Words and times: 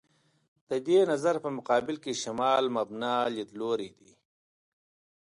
د 0.69 0.71
دې 0.87 0.99
نظر 1.11 1.35
په 1.43 1.49
مقابل 1.57 1.95
کې 2.03 2.19
«شمال 2.21 2.63
مبنا» 2.77 3.15
لیدلوری 3.35 3.89
دی. 3.97 4.11